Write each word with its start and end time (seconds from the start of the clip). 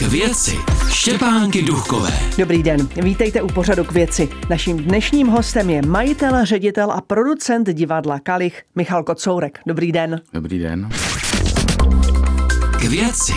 K 0.00 0.02
věci 0.02 0.56
Štěpánky 0.88 1.62
Duchové. 1.62 2.10
Dobrý 2.38 2.62
den, 2.62 2.88
vítejte 3.02 3.42
u 3.42 3.46
pořadu 3.46 3.84
k 3.84 3.92
věci. 3.92 4.28
Naším 4.50 4.76
dnešním 4.76 5.26
hostem 5.26 5.70
je 5.70 5.82
majitel, 5.82 6.44
ředitel 6.44 6.92
a 6.92 7.00
producent 7.00 7.68
divadla 7.68 8.18
Kalich 8.18 8.62
Michal 8.74 9.04
Kocourek. 9.04 9.60
Dobrý 9.66 9.92
den. 9.92 10.20
Dobrý 10.32 10.58
den. 10.58 10.88
K 12.80 12.84
věci 12.84 13.32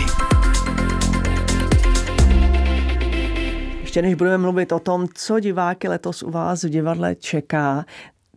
Ještě 3.80 4.02
než 4.02 4.14
budeme 4.14 4.38
mluvit 4.38 4.72
o 4.72 4.78
tom, 4.78 5.06
co 5.14 5.40
diváky 5.40 5.88
letos 5.88 6.22
u 6.22 6.30
vás 6.30 6.64
v 6.64 6.68
divadle 6.68 7.14
čeká, 7.14 7.84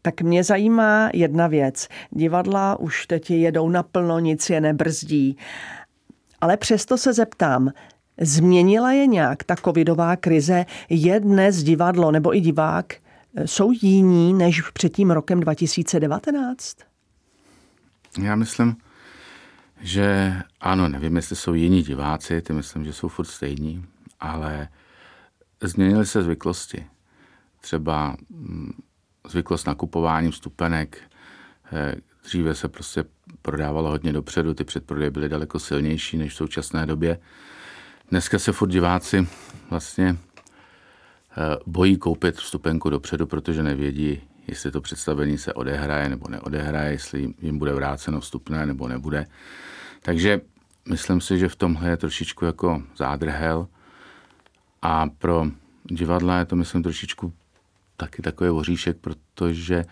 tak 0.02 0.22
mě 0.22 0.44
zajímá 0.44 1.10
jedna 1.14 1.48
věc. 1.48 1.88
Divadla 2.12 2.80
už 2.80 3.08
teď 3.08 3.32
jedou 3.32 3.70
naplno, 3.70 4.20
nic 4.20 4.50
je 4.50 4.62
nebrzdí. 4.62 5.38
Ale 6.42 6.58
přesto 6.58 6.98
se 6.98 7.14
zeptám, 7.14 7.72
změnila 8.22 8.92
je 8.92 9.08
nějak 9.08 9.44
ta 9.44 9.56
covidová 9.56 10.16
krize? 10.16 10.66
Je 10.90 11.20
dnes 11.20 11.64
divadlo 11.64 12.12
nebo 12.12 12.36
i 12.36 12.40
divák, 12.40 12.94
jsou 13.46 13.72
jiní 13.72 14.34
než 14.34 14.62
před 14.74 14.90
tím 14.90 15.12
rokem 15.12 15.40
2019? 15.40 16.78
Já 18.22 18.36
myslím, 18.36 18.76
že 19.82 20.36
ano, 20.62 20.90
nevím, 20.90 21.16
jestli 21.16 21.36
jsou 21.36 21.54
jiní 21.54 21.84
diváci, 21.84 22.42
ty 22.42 22.54
myslím, 22.54 22.86
že 22.86 22.94
jsou 22.94 23.08
furt 23.08 23.26
stejní, 23.26 23.86
ale 24.20 24.68
změnily 25.62 26.06
se 26.06 26.24
zvyklosti. 26.24 26.86
Třeba 27.62 28.16
mm, 28.30 28.72
zvyklost 29.30 29.68
nakupování 29.68 30.32
vstupenek, 30.32 30.98
eh, 31.74 31.96
dříve 32.24 32.56
se 32.56 32.68
prostě 32.68 33.04
prodávalo 33.42 33.90
hodně 33.90 34.14
dopředu, 34.14 34.54
ty 34.54 34.64
předprodeje 34.64 35.12
byly 35.12 35.30
daleko 35.30 35.60
silnější 35.60 36.18
než 36.18 36.34
v 36.34 36.36
současné 36.36 36.86
době. 36.86 37.20
Dneska 38.12 38.40
se 38.40 38.52
furt 38.52 38.70
diváci 38.70 39.28
vlastně 39.70 40.18
eh, 40.18 41.58
bojí 41.66 41.98
koupit 41.98 42.36
vstupenku 42.36 42.90
dopředu, 42.90 43.28
protože 43.28 43.64
nevědí, 43.64 44.22
jestli 44.48 44.72
to 44.72 44.82
představení 44.82 45.38
se 45.38 45.54
odehraje 45.54 46.10
nebo 46.10 46.30
neodehraje, 46.30 46.92
jestli 46.92 47.34
jim 47.42 47.60
bude 47.60 47.74
vráceno 47.74 48.20
vstupné 48.20 48.66
nebo 48.66 48.88
nebude. 48.88 49.26
Takže 50.02 50.42
myslím 50.90 51.22
si, 51.22 51.40
že 51.40 51.50
v 51.50 51.56
tomhle 51.56 51.90
je 51.90 51.98
trošičku 51.98 52.46
jako 52.46 52.84
zádrhel 52.98 53.68
a 54.82 55.08
pro 55.08 55.46
divadla 55.84 56.40
je 56.40 56.46
to, 56.46 56.56
myslím, 56.56 56.84
trošičku 56.84 57.34
taky 57.98 58.22
takový 58.22 58.50
oříšek, 58.50 58.98
protože 58.98 59.86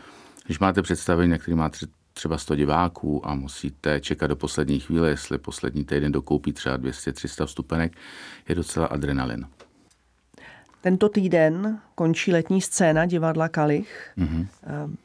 když 0.46 0.60
máte 0.60 0.82
představení, 0.82 1.32
na 1.32 1.38
který 1.38 1.56
má 1.56 1.70
třeba 2.18 2.38
100 2.38 2.56
diváků 2.56 3.28
a 3.28 3.36
musíte 3.36 4.00
čekat 4.02 4.28
do 4.28 4.36
poslední 4.36 4.80
chvíle, 4.80 5.10
jestli 5.10 5.38
poslední 5.38 5.84
týden 5.84 6.12
dokoupí 6.12 6.54
třeba 6.54 6.78
200-300 6.78 7.46
vstupenek, 7.46 7.98
je 8.50 8.56
docela 8.56 8.86
adrenalin. 8.86 9.46
Tento 10.82 11.10
týden 11.10 11.80
končí 11.96 12.32
letní 12.32 12.62
scéna 12.62 13.06
divadla 13.06 13.50
Kalich. 13.50 14.12
Mm-hmm. 14.18 14.48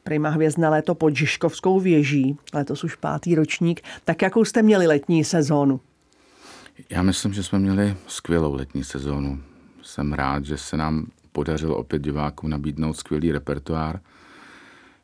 Prima 0.03 0.29
hvězdné 0.29 0.69
léto 0.69 0.95
pod 0.95 1.15
Žižkovskou 1.15 1.79
věží, 1.79 2.37
letos 2.53 2.83
už 2.83 2.95
pátý 2.95 3.35
ročník. 3.35 3.81
Tak 4.05 4.21
jakou 4.21 4.45
jste 4.45 4.61
měli 4.61 4.87
letní 4.87 5.23
sezónu? 5.23 5.79
Já 6.89 7.01
myslím, 7.01 7.33
že 7.33 7.43
jsme 7.43 7.59
měli 7.59 7.95
skvělou 8.07 8.53
letní 8.53 8.83
sezónu. 8.83 9.41
Jsem 9.81 10.13
rád, 10.13 10.45
že 10.45 10.57
se 10.57 10.77
nám 10.77 11.07
podařilo 11.31 11.77
opět 11.77 12.01
divákům 12.01 12.49
nabídnout 12.49 12.93
skvělý 12.93 13.31
repertoár, 13.31 13.99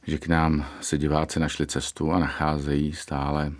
že 0.07 0.17
k 0.17 0.27
nám 0.27 0.65
se 0.81 0.97
diváci 0.97 1.39
našli 1.39 1.67
cestu 1.67 2.11
a 2.11 2.19
nacházejí 2.19 2.93
stále 2.93 3.53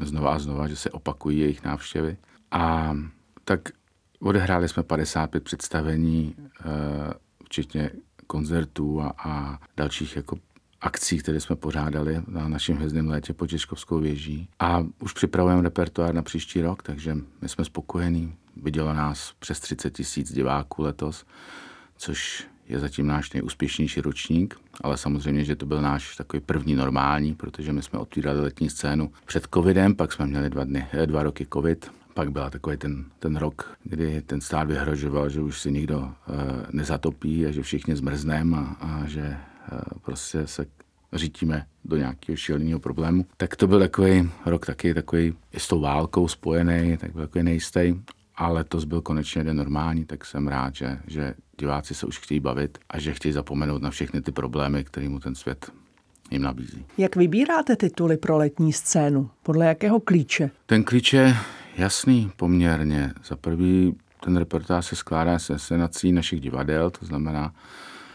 znova 0.00 0.34
a 0.34 0.38
znova, 0.38 0.68
že 0.68 0.76
se 0.76 0.90
opakují 0.90 1.38
jejich 1.38 1.64
návštěvy. 1.64 2.16
A 2.50 2.94
tak 3.44 3.60
odehráli 4.20 4.68
jsme 4.68 4.82
55 4.82 5.44
představení, 5.44 6.34
eh, 6.38 6.64
včetně 7.44 7.90
koncertů 8.26 9.00
a, 9.02 9.14
a 9.18 9.58
dalších 9.76 10.16
jako 10.16 10.36
akcí, 10.80 11.18
které 11.18 11.40
jsme 11.40 11.56
pořádali 11.56 12.22
na 12.28 12.48
našem 12.48 12.76
hvězdném 12.76 13.08
létě 13.08 13.32
pod 13.32 13.46
Českovskou 13.46 14.00
věží. 14.00 14.48
A 14.58 14.84
už 14.98 15.12
připravujeme 15.12 15.62
repertoár 15.62 16.14
na 16.14 16.22
příští 16.22 16.62
rok, 16.62 16.82
takže 16.82 17.14
my 17.14 17.48
jsme 17.48 17.64
spokojení. 17.64 18.34
Vidělo 18.56 18.94
nás 18.94 19.34
přes 19.38 19.60
30 19.60 19.90
tisíc 19.90 20.32
diváků 20.32 20.82
letos, 20.82 21.24
což 21.96 22.46
je 22.68 22.78
zatím 22.78 23.06
náš 23.06 23.32
nejúspěšnější 23.32 24.00
ročník, 24.00 24.56
ale 24.80 24.96
samozřejmě, 24.96 25.44
že 25.44 25.56
to 25.56 25.66
byl 25.66 25.80
náš 25.82 26.16
takový 26.16 26.40
první 26.40 26.74
normální, 26.74 27.34
protože 27.34 27.72
my 27.72 27.82
jsme 27.82 27.98
otvírali 27.98 28.40
letní 28.40 28.70
scénu 28.70 29.12
před 29.26 29.48
covidem, 29.54 29.94
pak 29.94 30.12
jsme 30.12 30.26
měli 30.26 30.50
dva, 30.50 30.64
dny, 30.64 30.86
eh, 30.92 31.06
dva 31.06 31.22
roky 31.22 31.46
covid, 31.52 31.90
pak 32.14 32.32
byl 32.32 32.50
takový 32.50 32.76
ten, 32.76 33.04
ten 33.18 33.36
rok, 33.36 33.76
kdy 33.84 34.22
ten 34.22 34.40
stát 34.40 34.68
vyhrožoval, 34.68 35.28
že 35.28 35.40
už 35.40 35.60
si 35.60 35.72
nikdo 35.72 35.98
uh, 35.98 36.12
nezatopí 36.70 37.46
a 37.46 37.50
že 37.50 37.62
všichni 37.62 37.96
zmrzneme 37.96 38.56
a, 38.58 38.76
a 38.80 39.06
že 39.06 39.36
uh, 39.72 39.78
prostě 40.02 40.46
se 40.46 40.66
řítíme 41.12 41.66
do 41.84 41.96
nějakého 41.96 42.36
šíleného 42.36 42.80
problému. 42.80 43.26
Tak 43.36 43.56
to 43.56 43.66
byl 43.66 43.78
takový 43.78 44.30
rok 44.46 44.66
taky 44.66 44.94
takový 44.94 45.34
i 45.52 45.60
s 45.60 45.68
tou 45.68 45.80
válkou 45.80 46.28
spojený, 46.28 46.96
tak 46.96 47.12
byl 47.12 47.22
takový 47.22 47.44
nejistý 47.44 47.94
a 48.36 48.48
letos 48.48 48.84
byl 48.84 49.00
konečně 49.00 49.44
den 49.44 49.56
normální, 49.56 50.04
tak 50.04 50.24
jsem 50.24 50.48
rád, 50.48 50.74
že, 50.74 50.98
že 51.06 51.34
diváci 51.58 51.94
se 51.94 52.06
už 52.06 52.18
chtějí 52.18 52.40
bavit 52.40 52.78
a 52.90 52.98
že 52.98 53.14
chtějí 53.14 53.32
zapomenout 53.32 53.82
na 53.82 53.90
všechny 53.90 54.20
ty 54.20 54.32
problémy, 54.32 54.84
které 54.84 55.08
mu 55.08 55.20
ten 55.20 55.34
svět 55.34 55.70
jim 56.30 56.42
nabízí. 56.42 56.84
Jak 56.98 57.16
vybíráte 57.16 57.76
tituly 57.76 58.16
pro 58.16 58.36
letní 58.36 58.72
scénu? 58.72 59.30
Podle 59.42 59.66
jakého 59.66 60.00
klíče? 60.00 60.50
Ten 60.66 60.84
klíč 60.84 61.12
je 61.12 61.36
jasný 61.76 62.32
poměrně. 62.36 63.12
Za 63.24 63.36
prvý 63.36 63.94
ten 64.20 64.36
reportáž 64.36 64.86
se 64.86 64.96
skládá 64.96 65.38
se 65.38 65.58
senací 65.58 66.12
našich 66.12 66.40
divadel, 66.40 66.90
to 66.90 67.06
znamená 67.06 67.54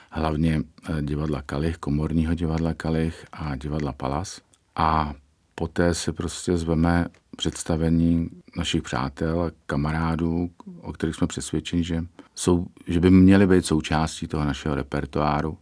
hlavně 0.10 0.62
eh, 0.90 1.02
divadla 1.02 1.42
Kalich, 1.42 1.78
komorního 1.78 2.34
divadla 2.34 2.74
Kalich 2.74 3.26
a 3.32 3.56
divadla 3.56 3.94
Palas. 3.94 4.42
A 4.76 5.14
poté 5.60 5.94
se 5.94 6.14
prostě 6.14 6.58
zveme 6.58 7.06
představení 7.38 8.30
našich 8.58 8.84
přátel 8.84 9.42
a 9.42 9.52
kamarádů, 9.66 10.50
o 10.82 10.94
kterých 10.94 11.16
jsme 11.16 11.28
přesvědčeni, 11.28 11.84
že, 11.84 12.06
jsou, 12.36 12.66
že 12.88 13.00
by 13.00 13.10
měli 13.10 13.48
být 13.48 13.66
součástí 13.66 14.28
toho 14.28 14.46
našeho 14.46 14.76
repertoáru 14.76 15.58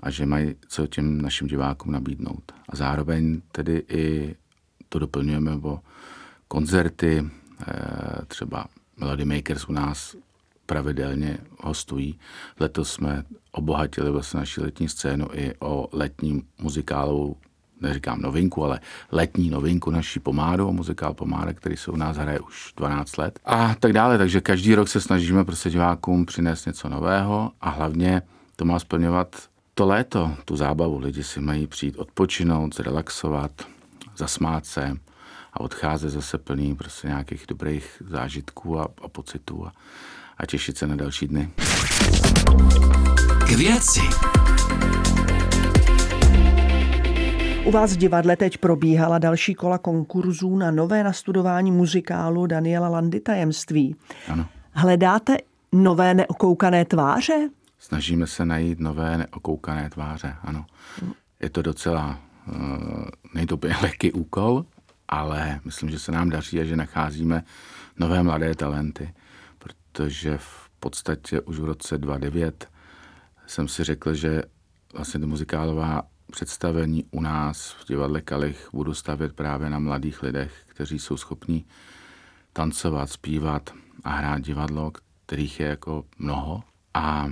a 0.00 0.10
že 0.10 0.26
mají 0.26 0.54
co 0.68 0.86
těm 0.86 1.22
našim 1.22 1.48
divákům 1.48 1.92
nabídnout. 1.92 2.52
A 2.68 2.76
zároveň 2.76 3.42
tedy 3.52 3.82
i 3.88 4.36
to 4.88 4.98
doplňujeme 4.98 5.52
o 5.52 5.80
koncerty, 6.48 7.24
eh, 7.68 8.26
třeba 8.26 8.66
Melody 8.96 9.24
Makers 9.24 9.68
u 9.68 9.72
nás 9.72 10.16
pravidelně 10.66 11.38
hostují. 11.60 12.18
Letos 12.60 12.92
jsme 12.92 13.24
obohatili 13.52 14.10
vlastně 14.10 14.40
naši 14.40 14.60
letní 14.60 14.88
scénu 14.88 15.28
i 15.32 15.54
o 15.60 15.88
letní 15.92 16.42
muzikálovou 16.58 17.36
neříkám 17.80 18.20
novinku, 18.20 18.64
ale 18.64 18.80
letní 19.12 19.50
novinku 19.50 19.90
naší 19.90 20.20
pomádu, 20.20 20.72
muzikál 20.72 21.14
pomáda, 21.14 21.52
který 21.52 21.76
se 21.76 21.90
u 21.90 21.96
nás 21.96 22.16
hraje 22.16 22.40
už 22.40 22.72
12 22.76 23.16
let. 23.16 23.38
A 23.44 23.74
tak 23.74 23.92
dále, 23.92 24.18
takže 24.18 24.40
každý 24.40 24.74
rok 24.74 24.88
se 24.88 25.00
snažíme 25.00 25.44
prostě 25.44 25.70
divákům 25.70 26.26
přinést 26.26 26.66
něco 26.66 26.88
nového 26.88 27.50
a 27.60 27.70
hlavně 27.70 28.22
to 28.56 28.64
má 28.64 28.78
splňovat 28.78 29.36
to 29.74 29.86
léto, 29.86 30.34
tu 30.44 30.56
zábavu. 30.56 30.98
Lidi 30.98 31.24
si 31.24 31.40
mají 31.40 31.66
přijít 31.66 31.96
odpočinout, 31.98 32.74
zrelaxovat, 32.74 33.50
zasmát 34.16 34.66
se 34.66 34.96
a 35.52 35.60
odcházet 35.60 36.10
zase 36.10 36.38
plný 36.38 36.74
prostě 36.74 37.08
nějakých 37.08 37.44
dobrých 37.48 38.02
zážitků 38.08 38.80
a, 38.80 38.88
a 39.02 39.08
pocitů 39.08 39.66
a, 39.66 39.72
a 40.38 40.46
těšit 40.46 40.78
se 40.78 40.86
na 40.86 40.96
další 40.96 41.28
dny. 41.28 41.50
K 43.46 43.50
věci. 43.50 44.00
U 47.64 47.70
vás 47.70 47.92
v 47.92 47.96
divadle 47.96 48.36
teď 48.36 48.58
probíhala 48.58 49.18
další 49.18 49.54
kola 49.54 49.78
konkurzů 49.78 50.56
na 50.56 50.70
nové 50.70 51.04
nastudování 51.04 51.72
muzikálu 51.72 52.46
Daniela 52.46 52.88
Landy 52.88 53.20
Tajemství. 53.20 53.96
Ano. 54.28 54.46
Hledáte 54.72 55.36
nové 55.72 56.14
neokoukané 56.14 56.84
tváře? 56.84 57.50
Snažíme 57.78 58.26
se 58.26 58.44
najít 58.44 58.80
nové 58.80 59.18
neokoukané 59.18 59.90
tváře, 59.90 60.36
ano. 60.42 60.66
Je 61.40 61.50
to 61.50 61.62
docela 61.62 62.20
uh, 62.48 62.54
nejdobě 63.34 63.74
lehký 63.82 64.12
úkol, 64.12 64.64
ale 65.08 65.60
myslím, 65.64 65.90
že 65.90 65.98
se 65.98 66.12
nám 66.12 66.30
daří 66.30 66.60
a 66.60 66.64
že 66.64 66.76
nacházíme 66.76 67.44
nové 67.98 68.22
mladé 68.22 68.54
talenty, 68.54 69.14
protože 69.58 70.36
v 70.36 70.70
podstatě 70.80 71.40
už 71.40 71.58
v 71.58 71.64
roce 71.64 71.98
2009 71.98 72.68
jsem 73.46 73.68
si 73.68 73.84
řekl, 73.84 74.14
že 74.14 74.42
vlastně 74.94 75.20
to 75.20 75.26
muzikálová 75.26 76.02
představení 76.30 77.04
u 77.10 77.20
nás 77.20 77.76
v 77.80 77.88
divadle 77.88 78.20
Kalich 78.20 78.68
budu 78.72 78.94
stavět 78.94 79.32
právě 79.32 79.70
na 79.70 79.78
mladých 79.78 80.22
lidech, 80.22 80.52
kteří 80.66 80.98
jsou 80.98 81.16
schopní 81.16 81.64
tancovat, 82.52 83.10
zpívat 83.10 83.70
a 84.04 84.10
hrát 84.10 84.38
divadlo, 84.38 84.92
kterých 85.26 85.60
je 85.60 85.66
jako 85.66 86.04
mnoho. 86.18 86.62
A 86.94 87.30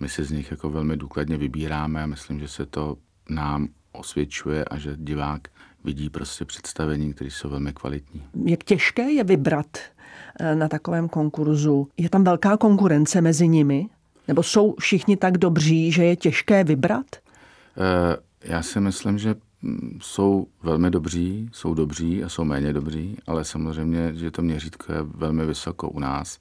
my 0.00 0.08
si 0.08 0.24
z 0.24 0.30
nich 0.30 0.50
jako 0.50 0.70
velmi 0.70 0.96
důkladně 0.96 1.36
vybíráme 1.36 2.02
a 2.02 2.06
myslím, 2.06 2.40
že 2.40 2.48
se 2.48 2.66
to 2.66 2.96
nám 3.28 3.68
osvědčuje 3.92 4.64
a 4.64 4.78
že 4.78 4.96
divák 4.96 5.48
vidí 5.84 6.10
prostě 6.10 6.44
představení, 6.44 7.14
které 7.14 7.30
jsou 7.30 7.48
velmi 7.48 7.72
kvalitní. 7.72 8.22
Jak 8.44 8.64
těžké 8.64 9.10
je 9.10 9.24
vybrat 9.24 9.78
eh, 10.40 10.54
na 10.54 10.68
takovém 10.68 11.08
konkurzu. 11.08 11.88
Je 11.96 12.10
tam 12.10 12.24
velká 12.24 12.56
konkurence 12.56 13.20
mezi 13.20 13.48
nimi? 13.48 13.88
Nebo 14.28 14.42
jsou 14.42 14.74
všichni 14.80 15.16
tak 15.16 15.38
dobří, 15.38 15.92
že 15.92 16.04
je 16.04 16.16
těžké 16.16 16.64
vybrat? 16.64 17.06
Eh, 17.78 18.16
já 18.44 18.62
si 18.62 18.80
myslím, 18.80 19.18
že 19.18 19.34
mm, 19.62 19.98
jsou 20.02 20.46
velmi 20.62 20.90
dobří, 20.90 21.50
jsou 21.52 21.74
dobří 21.74 22.24
a 22.24 22.28
jsou 22.28 22.44
méně 22.44 22.72
dobří, 22.72 23.16
ale 23.26 23.44
samozřejmě, 23.44 24.14
že 24.14 24.30
to 24.30 24.42
měřítko 24.42 24.92
je 24.92 25.02
velmi 25.02 25.46
vysoko 25.46 25.88
u 25.88 26.00
nás, 26.00 26.38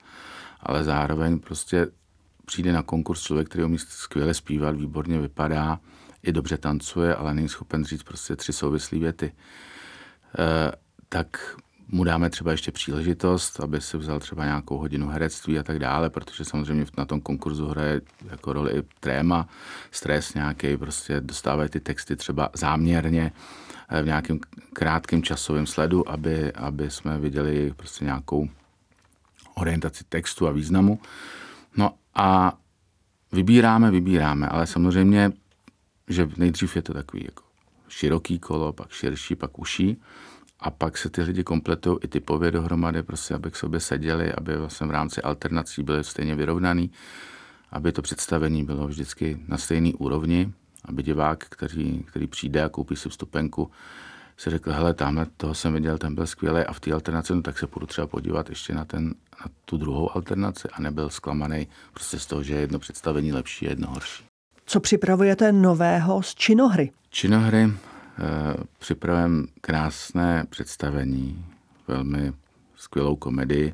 ale 0.60 0.84
zároveň 0.84 1.39
prostě 1.39 1.88
přijde 2.45 2.74
na 2.74 2.84
konkurs 2.84 3.22
člověk, 3.22 3.50
který 3.50 3.63
umí 3.63 3.78
skvěle 3.78 4.34
zpívat, 4.34 4.75
výborně 4.75 5.22
vypadá, 5.22 5.80
i 6.24 6.31
dobře 6.31 6.57
tancuje, 6.57 7.16
ale 7.16 7.34
není 7.34 7.50
schopen 7.50 7.86
říct 7.86 8.04
prostě 8.04 8.36
tři 8.36 8.54
souvislé 8.54 9.00
věty. 9.00 9.31
E, 10.39 10.72
tak 11.10 11.57
mu 11.89 12.04
dáme 12.04 12.30
třeba 12.30 12.51
ještě 12.51 12.72
příležitost, 12.72 13.60
aby 13.60 13.81
si 13.81 13.98
vzal 13.98 14.19
třeba 14.19 14.45
nějakou 14.45 14.78
hodinu 14.78 15.07
herectví 15.07 15.60
a 15.60 15.63
tak 15.63 15.80
dále, 15.80 16.10
protože 16.10 16.45
samozřejmě 16.45 16.86
na 16.98 17.06
tom 17.06 17.22
konkurzu 17.22 17.68
hraje 17.68 18.01
jako 18.30 18.54
roli 18.54 18.72
i 18.72 18.84
tréma, 19.00 19.48
stres 19.92 20.34
nějaký, 20.34 20.78
prostě 20.78 21.22
dostávají 21.22 21.69
ty 21.69 21.80
texty 21.80 22.16
třeba 22.16 22.50
záměrně 22.54 23.31
eh, 23.89 24.01
v 24.01 24.06
nějakém 24.06 24.39
krátkém 24.74 25.24
časovém 25.24 25.68
sledu, 25.68 26.10
aby, 26.10 26.54
aby 26.54 26.92
jsme 26.92 27.18
viděli 27.18 27.74
prostě 27.78 28.06
nějakou 28.06 28.50
orientaci 29.56 30.04
textu 30.10 30.48
a 30.48 30.51
významu. 30.51 31.00
No 31.78 31.94
a 32.16 32.57
vybíráme, 33.31 33.92
vybíráme, 33.92 34.48
ale 34.48 34.68
samozřejmě, 34.68 35.31
že 36.07 36.30
nejdřív 36.38 36.75
je 36.75 36.81
to 36.81 36.94
takový 36.94 37.24
jako 37.25 37.44
široký 37.88 38.39
kolo, 38.39 38.74
pak 38.74 38.92
širší, 38.92 39.36
pak 39.36 39.60
uší 39.60 40.01
a 40.59 40.71
pak 40.71 40.98
se 40.98 41.09
ty 41.09 41.21
lidi 41.21 41.44
kompletují 41.44 41.98
i 42.01 42.07
typově 42.07 42.51
dohromady, 42.51 43.04
prostě 43.04 43.33
aby 43.33 43.51
k 43.51 43.56
sobě 43.56 43.80
seděli, 43.80 44.33
aby 44.33 44.57
vlastně 44.57 44.88
v 44.88 44.92
rámci 44.92 45.21
alternací 45.21 45.83
byly 45.83 46.04
stejně 46.04 46.36
vyrovnaný, 46.36 46.92
aby 47.71 47.92
to 47.92 48.01
představení 48.01 48.63
bylo 48.63 48.88
vždycky 48.88 49.39
na 49.48 49.57
stejné 49.57 49.94
úrovni, 49.94 50.54
aby 50.86 51.04
divák, 51.04 51.45
který, 51.50 52.04
který 52.04 52.27
přijde 52.27 52.63
a 52.63 52.69
koupí 52.69 52.95
si 52.95 53.09
vstupenku, 53.09 53.71
si 54.38 54.50
řekl, 54.50 54.71
hele, 54.71 54.94
tamhle 54.94 55.25
toho 55.38 55.54
jsem 55.56 55.74
viděl, 55.74 55.98
ten 55.98 56.15
byl 56.15 56.27
skvělý 56.27 56.62
a 56.62 56.74
v 56.74 56.80
té 56.80 56.92
alternaci, 56.92 57.36
no 57.36 57.42
tak 57.42 57.60
se 57.60 57.68
půjdu 57.68 57.86
třeba 57.86 58.07
podívat 58.07 58.50
ještě 58.50 58.74
na, 58.74 58.86
ten, 58.86 59.07
na 59.07 59.45
tu 59.65 59.77
druhou 59.77 60.15
alternaci 60.15 60.68
a 60.74 60.81
nebyl 60.81 61.10
zklamaný 61.10 61.68
prostě 61.94 62.19
z 62.19 62.25
toho, 62.25 62.44
že 62.44 62.53
je 62.53 62.60
jedno 62.60 62.80
představení 62.80 63.33
lepší 63.33 63.68
a 63.68 63.69
jedno 63.69 63.88
horší. 63.88 64.24
Co 64.65 64.80
připravujete 64.80 65.51
nového 65.51 66.24
z 66.24 66.36
činohry? 66.36 66.92
Činohry 67.10 67.71
eh, 68.19 68.64
připravujeme 68.80 69.48
krásné 69.62 70.46
představení, 70.50 71.46
velmi 71.88 72.34
skvělou 72.75 73.16
komedii 73.16 73.74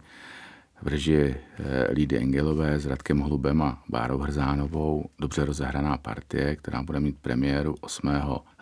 v 0.81 0.87
režii 0.87 1.35
eh, 1.59 1.91
Lídy 1.93 2.17
Engelové 2.17 2.79
s 2.79 2.85
Radkem 2.85 3.19
Hlubem 3.19 3.61
a 3.61 3.83
Bárou 3.89 4.17
Hrzánovou. 4.17 5.05
Dobře 5.19 5.45
rozehraná 5.45 5.97
partie, 5.97 6.55
která 6.55 6.83
bude 6.83 6.99
mít 6.99 7.17
premiéru 7.21 7.75
8. 7.81 8.09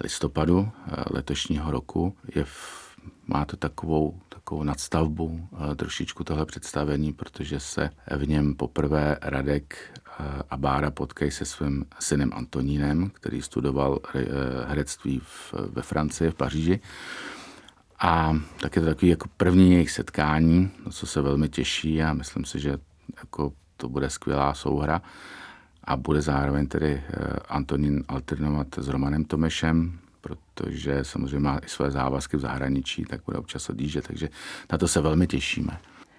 listopadu 0.04 0.70
eh, 0.88 1.04
letošního 1.12 1.72
roku. 1.72 2.16
Je 2.36 2.44
v, 2.44 2.88
má 3.28 3.46
to 3.46 3.58
takovou, 3.58 4.20
takovou 4.30 4.64
nadstavbu 4.64 5.48
trošičku 5.76 6.24
tohle 6.24 6.46
představení, 6.46 7.14
protože 7.14 7.60
se 7.60 7.90
v 8.18 8.28
něm 8.28 8.56
poprvé 8.56 9.18
Radek 9.22 9.92
a 10.50 10.58
Bára 10.58 10.92
potkají 10.92 11.32
se 11.32 11.46
svým 11.46 11.86
synem 12.00 12.32
Antonínem, 12.34 13.10
který 13.10 13.42
studoval 13.42 14.00
herectví 14.68 15.20
v, 15.20 15.54
ve 15.54 15.82
Francii, 15.82 16.32
v 16.32 16.36
Paříži. 16.36 16.80
A 18.00 18.38
tak 18.60 18.76
je 18.76 18.82
to 18.82 18.88
takový 18.88 19.08
jako 19.08 19.30
první 19.38 19.72
jejich 19.72 19.92
setkání, 19.92 20.72
na 20.86 20.92
co 20.92 21.08
se 21.08 21.22
velmi 21.22 21.50
těší 21.50 22.04
a 22.04 22.14
myslím 22.14 22.46
si, 22.46 22.60
že 22.60 22.78
jako 23.18 23.54
to 23.78 23.90
bude 23.90 24.10
skvělá 24.10 24.54
souhra. 24.54 25.02
A 25.84 25.98
bude 25.98 26.22
zároveň 26.22 26.68
tedy 26.68 27.04
eh, 27.08 27.14
Antonín 27.50 28.04
alternovat 28.08 28.68
s 28.78 28.88
Romanem 28.88 29.26
Tomešem, 29.26 30.00
protože 30.22 31.04
samozřejmě 31.04 31.40
má 31.40 31.58
i 31.58 31.70
své 31.70 31.92
závazky 31.92 32.38
v 32.38 32.40
zahraničí, 32.40 33.06
tak 33.06 33.22
bude 33.26 33.38
občas 33.38 33.70
odjíždět, 33.70 34.08
takže 34.08 34.30
na 34.72 34.78
to 34.78 34.88
se 34.88 35.02
velmi 35.02 35.28
těšíme. 35.28 35.78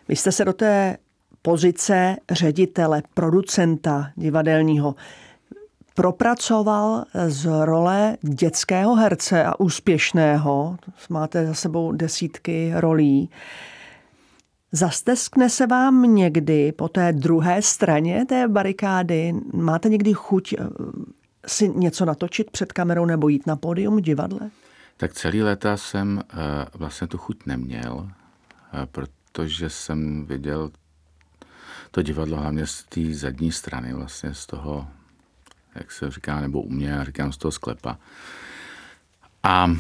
Vy 0.09 0.17
jste 0.17 0.33
se 0.33 0.45
do 0.45 0.53
té 0.53 0.97
pozice 1.43 2.17
ředitele, 2.31 3.03
producenta 3.15 4.11
divadelního 4.17 4.95
propracoval 5.95 7.05
z 7.29 7.65
role 7.65 8.17
dětského 8.21 8.95
herce 8.95 9.45
a 9.45 9.61
úspěšného. 9.61 10.77
Máte 11.11 11.47
za 11.47 11.55
sebou 11.55 11.93
desítky 11.93 12.73
rolí. 12.75 13.31
Zasteskne 14.73 15.51
se 15.51 15.67
vám 15.67 16.15
někdy 16.15 16.73
po 16.73 16.89
té 16.89 17.13
druhé 17.13 17.63
straně 17.63 18.25
té 18.29 18.49
barikády? 18.49 19.35
Máte 19.55 19.89
někdy 19.89 20.13
chuť 20.13 20.53
eh, 20.53 20.65
si 21.47 21.69
něco 21.69 22.05
natočit 22.05 22.51
před 22.51 22.73
kamerou 22.73 23.05
nebo 23.05 23.29
jít 23.29 23.47
na 23.47 23.57
pódium 23.57 23.97
v 23.97 24.01
divadle? 24.01 24.51
Tak 24.97 25.13
celý 25.13 25.43
léta 25.43 25.77
jsem 25.77 26.23
eh, 26.23 26.37
vlastně 26.75 27.07
tu 27.07 27.19
chuť 27.19 27.47
neměl, 27.47 28.09
eh, 28.73 28.87
protože 28.87 29.71
jsem 29.71 30.27
viděl 30.27 30.71
to 31.93 32.03
divadlo 32.03 32.37
hlavně 32.37 32.67
z 32.67 32.83
té 32.83 33.15
zadní 33.15 33.53
strany, 33.53 33.95
vlastně 33.95 34.35
z 34.35 34.47
toho 34.47 34.87
jak 35.75 35.93
se 35.93 36.11
říká, 36.11 36.41
nebo 36.41 36.63
u 36.63 36.71
mě, 36.71 36.89
já 36.89 37.05
říkám 37.05 37.33
z 37.33 37.37
toho 37.37 37.53
sklepa. 37.53 37.99
A 39.43 39.77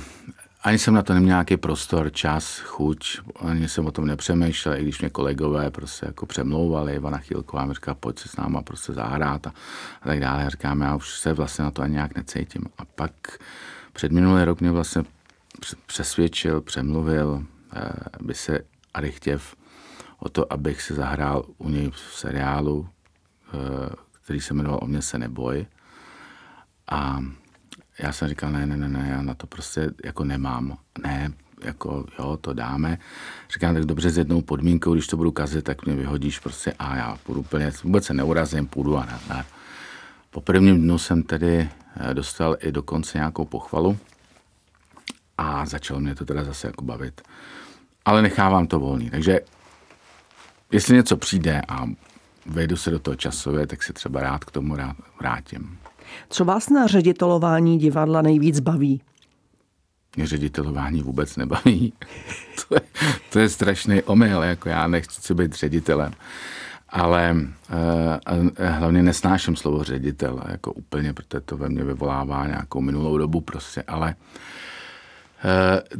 ani 0.62 0.78
jsem 0.78 0.94
na 0.94 1.02
to 1.02 1.14
neměl 1.14 1.28
nějaký 1.28 1.56
prostor, 1.56 2.12
čas, 2.12 2.58
chuť, 2.58 3.20
ani 3.40 3.68
jsem 3.68 3.86
o 3.86 3.92
tom 3.92 4.06
nepřemýšlel, 4.06 4.76
i 4.76 4.82
když 4.82 5.00
mě 5.00 5.10
kolegové 5.10 5.70
prostě 5.70 6.06
jako 6.06 6.26
přemlouvali, 6.26 6.94
Ivana 6.94 7.18
Chýlková 7.18 7.64
mi 7.64 7.74
říká, 7.74 7.94
pojď 7.94 8.18
se 8.18 8.28
s 8.28 8.36
náma 8.36 8.62
prostě 8.62 8.92
zahrát 8.92 9.46
a, 9.46 9.52
a 10.02 10.08
tak 10.08 10.20
dále. 10.20 10.42
Já 10.42 10.48
říkám, 10.48 10.80
já 10.80 10.96
už 10.96 11.18
se 11.18 11.32
vlastně 11.32 11.64
na 11.64 11.70
to 11.70 11.82
ani 11.82 11.92
nějak 11.92 12.16
necítím. 12.16 12.62
A 12.78 12.84
pak 12.84 13.12
před 13.92 14.12
minulý 14.12 14.44
rok 14.44 14.60
mě 14.60 14.70
vlastně 14.70 15.02
přesvědčil, 15.86 16.60
přemluvil, 16.60 17.44
eh, 17.76 17.92
by 18.20 18.34
se 18.34 18.60
Arychtěv 18.94 19.56
o 20.22 20.28
to, 20.28 20.52
abych 20.52 20.82
se 20.82 20.94
zahrál 20.94 21.44
u 21.58 21.68
něj 21.68 21.90
v 21.90 21.98
seriálu, 21.98 22.88
eh, 23.54 23.94
který 24.24 24.40
se 24.40 24.54
jmenoval 24.54 24.80
O 24.82 24.86
mě 24.86 25.02
se 25.02 25.18
neboj. 25.18 25.66
A 26.90 27.24
já 27.98 28.12
jsem 28.12 28.28
říkal, 28.28 28.52
ne, 28.52 28.66
ne, 28.66 28.76
ne, 28.76 28.88
ne, 28.88 29.08
já 29.10 29.22
na 29.22 29.34
to 29.34 29.46
prostě 29.46 29.90
jako 30.04 30.24
nemám. 30.24 30.78
Ne, 31.02 31.32
jako 31.64 32.06
jo, 32.18 32.38
to 32.40 32.52
dáme. 32.52 32.98
Říkám, 33.52 33.74
tak 33.74 33.84
dobře 33.84 34.10
s 34.10 34.18
jednou 34.18 34.42
podmínkou, 34.42 34.94
když 34.94 35.06
to 35.06 35.16
budu 35.16 35.32
kazit, 35.32 35.64
tak 35.64 35.86
mě 35.86 35.96
vyhodíš 35.96 36.38
prostě 36.38 36.72
a 36.78 36.96
já 36.96 37.18
půjdu 37.22 37.40
úplně, 37.40 37.72
vůbec 37.82 38.04
se 38.04 38.14
neurazím, 38.14 38.66
půjdu 38.66 38.98
a 38.98 39.06
ne. 39.28 39.44
Po 40.30 40.40
prvním 40.40 40.82
dnu 40.82 40.98
jsem 40.98 41.22
tedy 41.22 41.68
eh, 41.96 42.14
dostal 42.14 42.56
i 42.60 42.72
dokonce 42.72 43.18
nějakou 43.18 43.44
pochvalu 43.44 43.98
a 45.38 45.66
začalo 45.66 46.00
mě 46.00 46.14
to 46.14 46.24
teda 46.24 46.44
zase 46.44 46.66
jako 46.66 46.84
bavit. 46.84 47.22
Ale 48.04 48.22
nechávám 48.22 48.66
to 48.66 48.80
volný, 48.80 49.10
takže 49.10 49.40
jestli 50.72 50.94
něco 50.94 51.16
přijde 51.16 51.62
a 51.68 51.86
vejdu 52.46 52.76
se 52.76 52.90
do 52.90 52.98
toho 52.98 53.14
časově, 53.14 53.66
tak 53.66 53.82
se 53.82 53.92
třeba 53.92 54.20
rád 54.20 54.44
k 54.44 54.50
tomu 54.50 54.76
rád 54.76 54.96
vrátím. 55.20 55.78
Co 56.28 56.44
vás 56.44 56.68
na 56.68 56.86
ředitelování 56.86 57.78
divadla 57.78 58.22
nejvíc 58.22 58.60
baví? 58.60 59.00
Mě 60.16 60.26
ředitelování 60.26 61.02
vůbec 61.02 61.36
nebaví. 61.36 61.92
to, 62.68 62.74
je, 62.74 62.80
to 63.32 63.38
je 63.38 63.48
strašný 63.48 64.02
omyl, 64.02 64.42
jako 64.42 64.68
já 64.68 64.86
nechci 64.86 65.22
si 65.22 65.34
být 65.34 65.54
ředitelem. 65.54 66.12
Ale 66.88 67.36
uh, 67.36 68.66
hlavně 68.66 69.02
nesnáším 69.02 69.56
slovo 69.56 69.84
ředitel, 69.84 70.42
jako 70.48 70.72
úplně, 70.72 71.12
protože 71.12 71.40
to 71.40 71.56
ve 71.56 71.68
mně 71.68 71.84
vyvolává 71.84 72.46
nějakou 72.46 72.80
minulou 72.80 73.18
dobu 73.18 73.40
prostě, 73.40 73.82
ale 73.82 74.14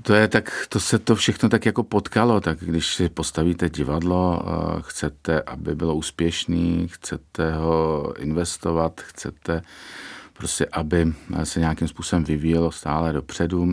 to 0.03 0.15
je 0.15 0.29
tak, 0.29 0.67
to 0.69 0.81
se 0.81 0.99
to 0.99 1.15
všechno 1.15 1.49
tak 1.49 1.67
jako 1.67 1.83
potkalo, 1.83 2.41
tak 2.41 2.59
když 2.61 2.95
si 2.95 3.09
postavíte 3.09 3.71
divadlo, 3.71 4.43
uh, 4.45 4.81
chcete, 4.81 5.43
aby 5.43 5.75
bylo 5.75 5.95
úspěšný, 5.95 6.89
chcete 6.89 7.55
ho 7.55 8.15
investovat, 8.19 9.01
chcete 9.01 9.63
prostě, 10.33 10.67
aby 10.73 11.13
se 11.45 11.61
nějakým 11.61 11.89
způsobem 11.89 12.25
vyvíjelo 12.25 12.73
stále 12.73 13.13
dopředu. 13.13 13.69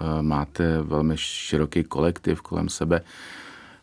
Eh, 0.00 0.22
máte 0.22 0.82
velmi 0.82 1.16
široký 1.16 1.84
kolektiv 1.84 2.40
kolem 2.40 2.68
sebe, 2.68 3.00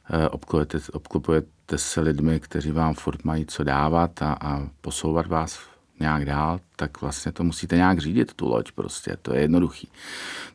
eh, 0.10 0.29
obklopujete, 0.29 0.79
obklopujete 0.91 1.77
se 1.77 2.01
lidmi, 2.01 2.39
kteří 2.39 2.72
vám 2.72 2.94
furt 2.94 3.24
mají 3.24 3.46
co 3.46 3.63
dávat 3.63 4.22
a, 4.22 4.38
a 4.41 4.67
posouvat 4.82 5.27
vás 5.27 5.60
nějak 6.00 6.25
dál, 6.25 6.60
tak 6.75 7.01
vlastně 7.01 7.32
to 7.32 7.44
musíte 7.44 7.75
nějak 7.75 8.00
řídit, 8.00 8.34
tu 8.34 8.48
loď 8.48 8.72
prostě, 8.72 9.18
to 9.22 9.34
je 9.34 9.42
jednoduchý. 9.42 9.88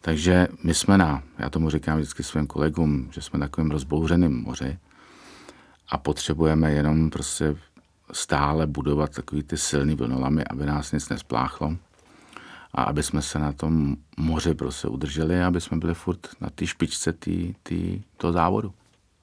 Takže 0.00 0.48
my 0.62 0.74
jsme 0.74 0.98
na, 0.98 1.22
já 1.38 1.50
tomu 1.50 1.70
říkám 1.70 1.96
vždycky 1.96 2.22
svým 2.22 2.46
kolegům, 2.46 3.08
že 3.12 3.20
jsme 3.20 3.38
na 3.38 3.46
takovým 3.46 3.70
rozbouřeným 3.70 4.42
moři 4.42 4.78
a 5.88 5.98
potřebujeme 5.98 6.72
jenom 6.72 7.10
prostě 7.10 7.56
stále 8.12 8.66
budovat 8.66 9.10
takový 9.14 9.42
ty 9.42 9.56
silný 9.56 9.94
vlnolamy, 9.94 10.44
aby 10.44 10.66
nás 10.66 10.92
nic 10.92 11.08
nespláchlo 11.08 11.76
a 12.74 12.82
aby 12.82 13.02
jsme 13.02 13.22
se 13.22 13.38
na 13.38 13.52
tom 13.52 13.96
moři 14.16 14.54
prostě 14.54 14.88
udrželi, 14.88 15.42
aby 15.42 15.60
jsme 15.60 15.76
byli 15.76 15.94
furt 15.94 16.28
na 16.40 16.50
té 16.50 16.66
špičce 16.66 17.12
tý, 17.12 17.54
tý, 17.62 18.02
toho 18.16 18.32
závodu. 18.32 18.72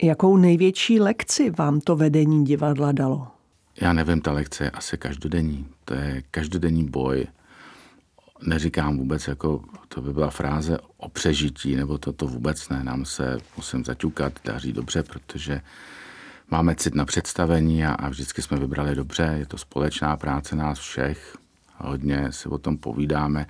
Jakou 0.03 0.37
největší 0.37 0.99
lekci 0.99 1.49
vám 1.49 1.79
to 1.79 1.95
vedení 1.95 2.45
divadla 2.45 2.91
dalo? 2.91 3.27
Já 3.81 3.93
nevím, 3.93 4.21
ta 4.21 4.31
lekce 4.31 4.63
je 4.63 4.69
asi 4.69 4.97
každodenní. 4.97 5.67
To 5.85 5.93
je 5.93 6.23
každodenní 6.31 6.83
boj. 6.83 7.27
Neříkám 8.41 8.97
vůbec, 8.97 9.27
jako 9.27 9.63
to 9.87 10.01
by 10.01 10.13
byla 10.13 10.29
fráze 10.29 10.77
o 10.97 11.09
přežití, 11.09 11.75
nebo 11.75 11.97
to, 11.97 12.13
to 12.13 12.27
vůbec 12.27 12.69
ne. 12.69 12.83
Nám 12.83 13.05
se, 13.05 13.37
musím 13.57 13.85
zaťukat, 13.85 14.33
daří 14.45 14.73
dobře, 14.73 15.03
protože 15.03 15.61
máme 16.51 16.75
cit 16.75 16.95
na 16.95 17.05
představení 17.05 17.85
a, 17.85 17.93
a 17.93 18.09
vždycky 18.09 18.41
jsme 18.41 18.57
vybrali 18.57 18.95
dobře. 18.95 19.35
Je 19.39 19.45
to 19.45 19.57
společná 19.57 20.17
práce 20.17 20.55
nás 20.55 20.79
všech. 20.79 21.37
Hodně 21.77 22.31
si 22.31 22.49
o 22.49 22.57
tom 22.57 22.77
povídáme 22.77 23.45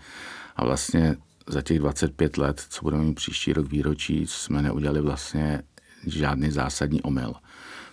a 0.56 0.66
vlastně 0.66 1.16
za 1.48 1.62
těch 1.62 1.80
25 1.80 2.38
let, 2.38 2.66
co 2.70 2.82
budeme 2.82 3.04
mít 3.04 3.14
příští 3.14 3.54
rok 3.54 3.68
výročí, 3.68 4.28
jsme 4.28 4.62
neudělali 4.62 5.02
vlastně 5.02 5.62
žádný 6.08 6.52
zásadní 6.52 7.02
omyl, 7.02 7.34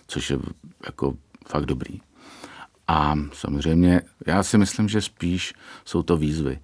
což 0.07 0.29
je 0.29 0.39
jako 0.85 1.13
fakt 1.47 1.65
dobrý. 1.65 1.99
A 2.87 3.15
samozřejmě 3.33 4.01
já 4.27 4.43
si 4.43 4.57
myslím, 4.57 4.89
že 4.89 5.01
spíš 5.01 5.53
jsou 5.85 6.03
to 6.03 6.17
výzvy. 6.17 6.59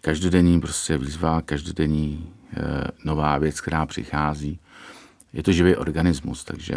Každodenní 0.00 0.60
prostě 0.60 0.98
výzva, 0.98 1.42
každodenní 1.42 2.32
e, 2.56 2.60
nová 3.04 3.38
věc, 3.38 3.60
která 3.60 3.86
přichází. 3.86 4.58
Je 5.32 5.42
to 5.42 5.52
živý 5.52 5.76
organismus, 5.76 6.44
takže 6.44 6.74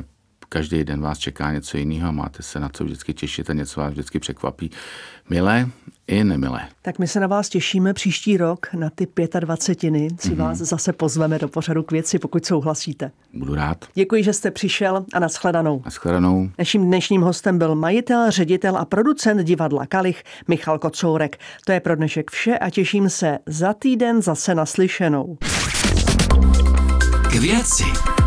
každý 0.54 0.84
den 0.84 1.02
vás 1.02 1.18
čeká 1.18 1.52
něco 1.52 1.78
jiného 1.78 2.12
máte 2.12 2.44
se 2.44 2.60
na 2.60 2.70
co 2.70 2.84
vždycky 2.84 3.14
těšit 3.14 3.50
a 3.50 3.54
něco 3.54 3.80
vás 3.80 3.92
vždycky 3.92 4.20
překvapí. 4.20 4.72
Milé 5.30 5.68
i 6.08 6.24
nemilé. 6.24 6.62
Tak 6.82 7.00
my 7.00 7.08
se 7.08 7.20
na 7.20 7.28
vás 7.28 7.50
těšíme 7.50 7.94
příští 7.94 8.38
rok 8.38 8.74
na 8.74 8.90
ty 8.90 9.08
25. 9.40 10.22
Si 10.22 10.30
mm-hmm. 10.30 10.36
vás 10.36 10.58
zase 10.58 10.94
pozveme 10.94 11.40
do 11.40 11.48
pořadu 11.48 11.84
k 11.84 11.92
věci, 11.92 12.20
pokud 12.20 12.46
souhlasíte. 12.46 13.12
Budu 13.34 13.56
rád. 13.56 13.86
Děkuji, 13.94 14.24
že 14.24 14.34
jste 14.34 14.52
přišel 14.52 15.06
a 15.14 15.20
nashledanou. 15.20 15.82
Nashledanou. 15.86 16.50
Naším 16.60 16.86
dnešním 16.86 17.22
hostem 17.22 17.58
byl 17.58 17.76
majitel, 17.76 18.32
ředitel 18.32 18.78
a 18.78 18.86
producent 18.86 19.42
divadla 19.42 19.86
Kalich 19.86 20.24
Michal 20.48 20.80
Kocourek. 20.80 21.40
To 21.66 21.72
je 21.72 21.80
pro 21.80 21.96
dnešek 21.96 22.32
vše 22.32 22.58
a 22.58 22.70
těším 22.70 23.10
se 23.10 23.40
za 23.46 23.74
týden 23.74 24.22
zase 24.22 24.56
naslyšenou. 24.56 25.38
K 27.32 27.36
věci. 27.36 28.23